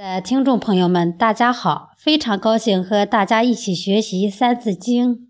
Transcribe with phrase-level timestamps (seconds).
[0.00, 1.90] 的听众朋友们，大家好！
[1.98, 5.28] 非常高兴和大家一起学习《三字经》。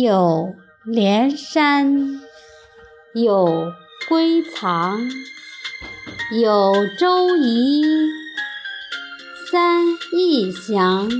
[0.00, 0.54] 有
[0.84, 2.20] 连山，
[3.16, 3.72] 有
[4.08, 5.00] 归藏，
[6.40, 7.82] 有周仪，
[9.50, 11.10] 三义祥，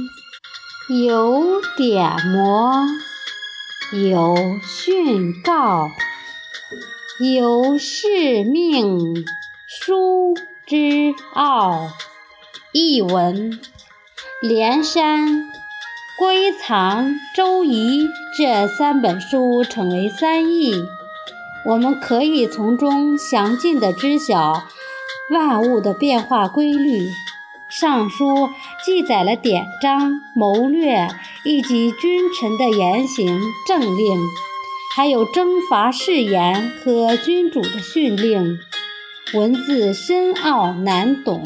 [0.88, 2.86] 有典谟，
[3.92, 5.90] 有训告，
[7.18, 9.24] 有誓命
[9.66, 10.32] 书。
[10.66, 11.92] 之奥
[12.72, 13.60] 译文：
[14.42, 15.48] 连山、
[16.18, 20.74] 归藏、周仪这三本书称为三译，
[21.66, 24.64] 我们可以从中详尽地知晓
[25.30, 27.12] 万物的变化规律。
[27.70, 28.48] 上书
[28.84, 31.06] 记载了典章、谋略
[31.44, 34.18] 以及君臣的言行政令，
[34.96, 38.58] 还有征伐誓言和君主的训令。
[39.34, 41.42] 文字深奥难懂，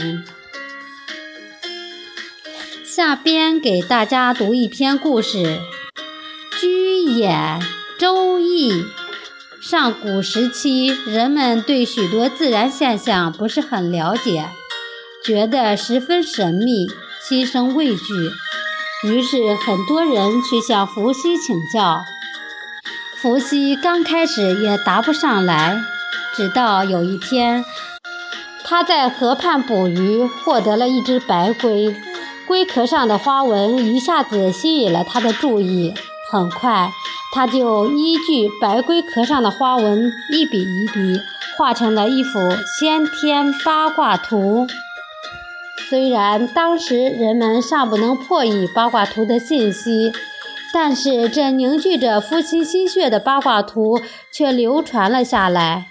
[2.85, 5.59] 下边给大家读一篇故事：
[6.61, 7.59] 居演
[7.99, 8.85] 周易。
[9.63, 14.51] 上古时期，人们对许多自然现象不是很了解，
[15.25, 16.87] 觉得十分神秘，
[17.27, 18.05] 心生畏惧。
[19.05, 22.03] 于是，很多人去向伏羲请教。
[23.17, 25.81] 伏羲刚开始也答不上来。
[26.35, 27.65] 直到有一天，
[28.65, 31.95] 他在河畔捕鱼，获得了一只白龟。
[32.47, 35.95] 龟壳上的花纹一下子吸引了他的注意。
[36.31, 36.93] 很快，
[37.35, 41.21] 他就依据白龟壳上的花纹，一笔一笔
[41.57, 42.39] 画成了一幅
[42.79, 44.67] 先天八卦图。
[45.89, 50.13] 虽然当时人们尚不能破译八卦图的信息，
[50.73, 54.01] 但是这凝聚着夫妻心血的八卦图
[54.33, 55.90] 却流传了下来。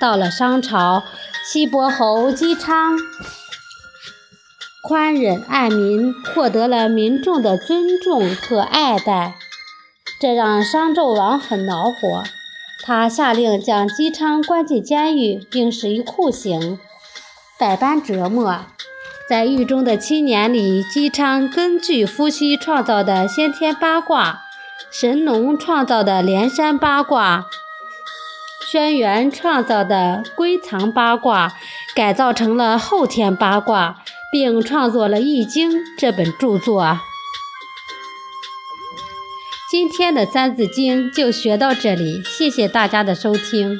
[0.00, 1.04] 到了商朝，
[1.44, 2.98] 西伯侯姬昌
[4.82, 9.34] 宽忍爱民，获得了民众的尊重和爱戴，
[10.20, 12.24] 这让商纣王很恼火。
[12.84, 16.78] 他下令将姬昌关进监狱，并施以酷刑，
[17.58, 18.60] 百般折磨。
[19.28, 24.42] 在狱中的七年里，姬昌根据夫妻创造的先天八卦，
[24.88, 27.46] 神农创造的连山八卦。
[28.68, 31.54] 轩辕创造的归藏八卦
[31.94, 36.98] 改造成了后天八卦，并创作了《易经》这本著作。
[39.70, 43.74] 今天的《三字经》就学到这里，谢谢大家的收听。